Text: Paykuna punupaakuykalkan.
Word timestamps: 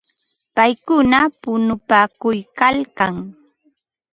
Paykuna 0.55 1.19
punupaakuykalkan. 1.41 3.13